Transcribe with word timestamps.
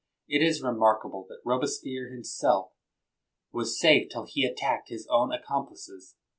It 0.27 0.41
is 0.41 0.63
remarkable 0.63 1.27
that 1.29 1.41
Robespierre 1.45 2.09
himself 2.11 2.71
was 3.51 3.79
safe 3.79 4.09
till 4.09 4.23
he 4.25 4.43
attacked 4.45 4.89
his 4.89 5.05
own 5.11 5.31
accomplices. 5.31 6.15